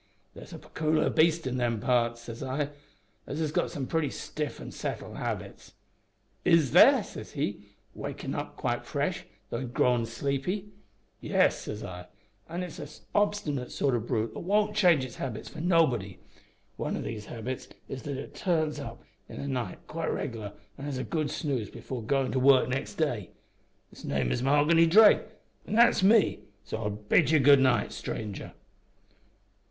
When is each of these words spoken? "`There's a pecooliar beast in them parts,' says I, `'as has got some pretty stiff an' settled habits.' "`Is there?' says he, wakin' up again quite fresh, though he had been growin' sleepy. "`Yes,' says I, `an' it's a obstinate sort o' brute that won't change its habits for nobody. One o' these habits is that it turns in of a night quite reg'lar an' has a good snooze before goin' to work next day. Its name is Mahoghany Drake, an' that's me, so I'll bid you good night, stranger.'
"`There's 0.35 0.51
a 0.51 0.57
pecooliar 0.57 1.13
beast 1.15 1.45
in 1.45 1.57
them 1.57 1.79
parts,' 1.79 2.21
says 2.21 2.41
I, 2.41 2.69
`'as 3.27 3.37
has 3.37 3.51
got 3.51 3.69
some 3.69 3.85
pretty 3.85 4.09
stiff 4.09 4.59
an' 4.59 4.71
settled 4.71 5.17
habits.' 5.17 5.73
"`Is 6.43 6.71
there?' 6.71 7.03
says 7.03 7.33
he, 7.33 7.65
wakin' 7.93 8.33
up 8.33 8.47
again 8.53 8.57
quite 8.59 8.85
fresh, 8.87 9.25
though 9.51 9.57
he 9.59 9.65
had 9.65 9.73
been 9.75 9.77
growin' 9.77 10.05
sleepy. 10.07 10.71
"`Yes,' 11.21 11.51
says 11.59 11.83
I, 11.83 12.07
`an' 12.49 12.63
it's 12.63 12.79
a 12.79 12.89
obstinate 13.13 13.71
sort 13.71 13.93
o' 13.93 13.99
brute 13.99 14.33
that 14.33 14.39
won't 14.39 14.75
change 14.75 15.05
its 15.05 15.17
habits 15.17 15.49
for 15.49 15.61
nobody. 15.61 16.17
One 16.77 16.97
o' 16.97 17.01
these 17.01 17.27
habits 17.27 17.67
is 17.87 18.01
that 18.01 18.17
it 18.17 18.33
turns 18.33 18.79
in 18.79 18.85
of 18.87 18.97
a 19.29 19.35
night 19.47 19.85
quite 19.85 20.11
reg'lar 20.11 20.53
an' 20.79 20.85
has 20.85 20.97
a 20.97 21.03
good 21.03 21.29
snooze 21.29 21.69
before 21.69 22.01
goin' 22.01 22.31
to 22.31 22.39
work 22.39 22.67
next 22.67 22.95
day. 22.95 23.29
Its 23.91 24.03
name 24.03 24.31
is 24.31 24.41
Mahoghany 24.41 24.87
Drake, 24.89 25.21
an' 25.67 25.75
that's 25.75 26.01
me, 26.01 26.39
so 26.65 26.77
I'll 26.79 26.89
bid 26.89 27.29
you 27.29 27.37
good 27.37 27.59
night, 27.59 27.91
stranger.' 27.91 28.53